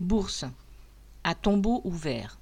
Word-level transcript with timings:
Bourse. 0.00 0.44
À 1.24 1.34
tombeau 1.34 1.80
ouvert. 1.82 2.38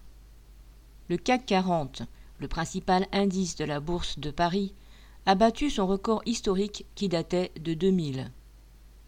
Le 1.09 1.17
CAC 1.17 1.47
40, 1.47 2.03
le 2.39 2.49
principal 2.49 3.07
indice 3.13 3.57
de 3.57 3.65
la 3.65 3.81
bourse 3.81 4.19
de 4.19 4.31
Paris, 4.31 4.75
a 5.25 5.35
battu 5.35 5.71
son 5.71 5.87
record 5.87 6.21
historique 6.27 6.85
qui 6.95 7.09
datait 7.09 7.53
de 7.59 7.73
2000. 7.73 8.31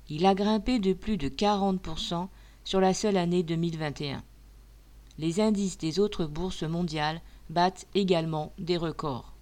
Il 0.08 0.24
a 0.24 0.34
grimpé 0.34 0.78
de 0.78 0.94
plus 0.94 1.18
de 1.18 1.28
40% 1.28 2.28
sur 2.64 2.80
la 2.80 2.94
seule 2.94 3.18
année 3.18 3.42
2021. 3.42 4.22
Les 5.18 5.40
indices 5.40 5.76
des 5.76 5.98
autres 5.98 6.24
bourses 6.24 6.62
mondiales 6.62 7.20
battent 7.50 7.86
également 7.94 8.54
des 8.58 8.78
records. 8.78 9.34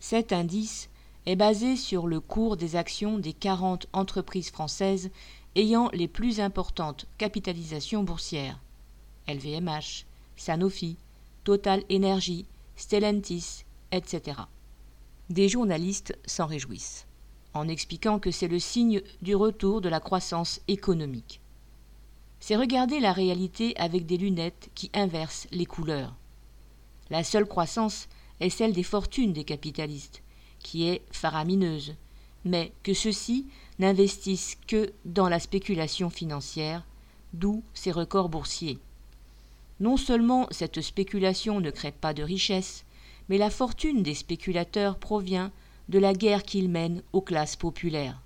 Cet 0.00 0.34
indice 0.34 0.90
est 1.24 1.36
basé 1.36 1.76
sur 1.76 2.06
le 2.06 2.20
cours 2.20 2.58
des 2.58 2.76
actions 2.76 3.18
des 3.18 3.32
40 3.32 3.86
entreprises 3.94 4.50
françaises 4.50 5.10
ayant 5.56 5.90
les 5.92 6.08
plus 6.08 6.40
importantes 6.40 7.06
capitalisations 7.18 8.02
boursières 8.02 8.58
LVMH, 9.28 10.04
Sanofi, 10.36 10.96
Total 11.44 11.82
Energy, 11.90 12.46
Stellantis, 12.76 13.64
etc. 13.92 14.40
Des 15.28 15.48
journalistes 15.48 16.18
s'en 16.24 16.46
réjouissent, 16.46 17.06
en 17.54 17.68
expliquant 17.68 18.18
que 18.18 18.30
c'est 18.30 18.48
le 18.48 18.58
signe 18.58 19.02
du 19.22 19.34
retour 19.34 19.80
de 19.80 19.88
la 19.88 20.00
croissance 20.00 20.60
économique. 20.68 21.40
C'est 22.40 22.56
regarder 22.56 23.00
la 23.00 23.12
réalité 23.12 23.76
avec 23.76 24.06
des 24.06 24.16
lunettes 24.16 24.70
qui 24.74 24.90
inversent 24.94 25.46
les 25.52 25.66
couleurs. 25.66 26.14
La 27.10 27.22
seule 27.22 27.46
croissance 27.46 28.08
est 28.40 28.50
celle 28.50 28.72
des 28.72 28.82
fortunes 28.82 29.32
des 29.32 29.44
capitalistes, 29.44 30.22
qui 30.58 30.88
est 30.88 31.02
faramineuse, 31.10 31.94
mais 32.44 32.72
que 32.82 32.94
ceux-ci 32.94 33.46
n'investissent 33.78 34.56
que 34.66 34.92
dans 35.04 35.28
la 35.28 35.40
spéculation 35.40 36.10
financière, 36.10 36.84
d'où 37.32 37.62
ces 37.74 37.92
records 37.92 38.28
boursiers. 38.28 38.78
Non 39.78 39.96
seulement 39.96 40.46
cette 40.50 40.80
spéculation 40.80 41.60
ne 41.60 41.70
crée 41.70 41.92
pas 41.92 42.12
de 42.12 42.22
richesse, 42.22 42.84
mais 43.28 43.38
la 43.38 43.50
fortune 43.50 44.02
des 44.02 44.14
spéculateurs 44.14 44.98
provient 44.98 45.50
de 45.88 45.98
la 45.98 46.12
guerre 46.12 46.42
qu'ils 46.42 46.68
mènent 46.68 47.02
aux 47.12 47.20
classes 47.20 47.56
populaires. 47.56 48.20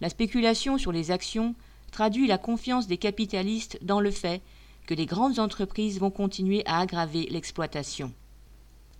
La 0.00 0.08
spéculation 0.08 0.78
sur 0.78 0.92
les 0.92 1.10
actions 1.10 1.54
traduit 1.90 2.26
la 2.26 2.38
confiance 2.38 2.86
des 2.86 2.96
capitalistes 2.96 3.78
dans 3.82 4.00
le 4.00 4.10
fait 4.10 4.42
que 4.86 4.94
les 4.94 5.06
grandes 5.06 5.38
entreprises 5.38 6.00
vont 6.00 6.10
continuer 6.10 6.62
à 6.66 6.80
aggraver 6.80 7.28
l'exploitation. 7.30 8.12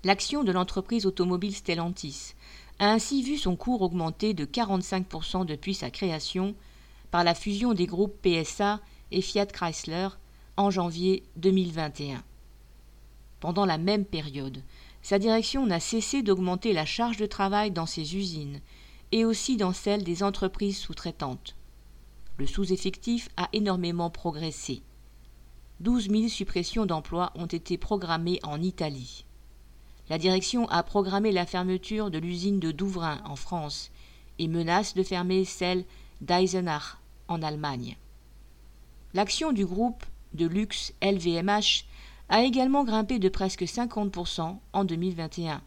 L'action 0.05 0.45
de 0.45 0.53
l'entreprise 0.53 1.07
automobile 1.07 1.55
Stellantis 1.55 2.35
a 2.83 2.91
ainsi 2.91 3.23
vu 3.23 3.39
son 3.39 3.55
cours 3.55 3.83
augmenter 3.83 4.35
de 4.35 4.45
45% 4.45 5.47
depuis 5.47 5.73
sa 5.73 5.89
création 5.89 6.57
par 7.13 7.23
la 7.23 7.33
fusion 7.33 7.75
des 7.75 7.87
groupes 7.87 8.21
PSA 8.23 8.81
et 9.13 9.21
Fiat 9.21 9.47
Chrysler 9.47 10.09
en 10.57 10.69
janvier 10.69 11.23
2021. 11.37 12.25
Pendant 13.39 13.67
la 13.67 13.79
même 13.79 14.05
période, 14.05 14.65
sa 15.01 15.21
direction 15.21 15.65
n'a 15.65 15.79
cessé 15.79 16.25
d'augmenter 16.25 16.73
la 16.73 16.85
charge 16.85 17.19
de 17.19 17.27
travail 17.27 17.71
dans 17.71 17.87
ses 17.87 18.17
usines 18.17 18.61
et 19.13 19.25
aussi 19.25 19.57
dans 19.57 19.73
celle 19.73 20.03
des 20.03 20.25
entreprises 20.25 20.79
sous-traitantes. 20.79 21.55
Le 22.37 22.49
sous-effectif 22.49 23.29
a 23.37 23.49
énormément 23.53 24.11
progressé. 24.11 24.83
12 25.79 26.11
000 26.11 26.27
suppressions 26.27 26.87
d'emplois 26.87 27.31
ont 27.37 27.47
été 27.47 27.79
programmées 27.79 28.41
en 28.43 28.61
Italie 28.61 29.25
la 30.13 30.19
direction 30.19 30.69
a 30.69 30.83
programmé 30.83 31.33
la 31.33 31.47
fermeture 31.47 32.11
de 32.11 32.19
l'usine 32.19 32.61
de 32.61 32.71
Douvrin 32.71 33.23
en 33.25 33.35
France 33.35 33.91
et 34.39 34.47
menace 34.47 34.93
de 34.93 35.03
fermer 35.03 35.47
celle 35.47 35.87
d'Eisenach 36.21 36.99
en 37.29 37.41
Allemagne. 37.41 37.97
L'action 39.15 39.53
du 39.53 39.65
groupe 39.65 40.05
de 40.35 40.45
luxe 40.45 40.93
LVMH 41.01 41.87
a 42.29 42.43
également 42.43 42.85
grimpé 42.85 43.19
de 43.21 43.31
presque 43.31 43.63
50% 43.63 44.59
en 44.75 44.85
2021. 44.85 45.63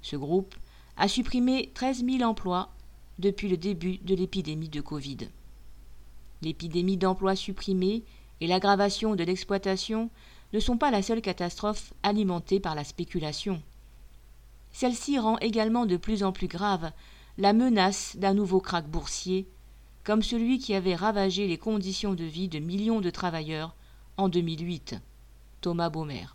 Ce 0.00 0.16
groupe 0.16 0.54
a 0.96 1.06
supprimé 1.06 1.70
13 1.74 2.02
000 2.02 2.22
emplois 2.22 2.70
depuis 3.18 3.50
le 3.50 3.58
début 3.58 3.98
de 3.98 4.14
l'épidémie 4.14 4.70
de 4.70 4.80
Covid. 4.80 5.28
L'épidémie 6.40 6.96
d'emplois 6.96 7.36
supprimés 7.36 8.04
et 8.40 8.46
l'aggravation 8.46 9.16
de 9.16 9.24
l'exploitation 9.24 10.08
ne 10.52 10.60
sont 10.60 10.78
pas 10.78 10.90
la 10.90 11.02
seule 11.02 11.20
catastrophe 11.20 11.92
alimentée 12.02 12.60
par 12.60 12.74
la 12.74 12.84
spéculation. 12.84 13.62
Celle-ci 14.78 15.18
rend 15.18 15.38
également 15.38 15.86
de 15.86 15.96
plus 15.96 16.22
en 16.22 16.32
plus 16.32 16.48
grave 16.48 16.92
la 17.38 17.54
menace 17.54 18.14
d'un 18.18 18.34
nouveau 18.34 18.60
krach 18.60 18.84
boursier, 18.84 19.48
comme 20.04 20.22
celui 20.22 20.58
qui 20.58 20.74
avait 20.74 20.94
ravagé 20.94 21.46
les 21.46 21.56
conditions 21.56 22.12
de 22.12 22.24
vie 22.24 22.48
de 22.48 22.58
millions 22.58 23.00
de 23.00 23.08
travailleurs 23.08 23.74
en 24.18 24.28
2008. 24.28 24.96
Thomas 25.62 25.88
Baumer. 25.88 26.26